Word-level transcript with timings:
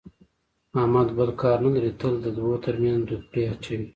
احمد 0.79 1.07
بل 1.17 1.29
کار 1.41 1.57
نه 1.65 1.69
لري، 1.75 1.91
تل 1.99 2.13
د 2.23 2.27
دوو 2.37 2.53
ترمنځ 2.65 2.99
دوپړې 3.09 3.41
اچوي. 3.53 3.85